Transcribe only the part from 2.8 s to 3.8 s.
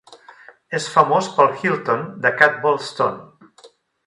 Stone.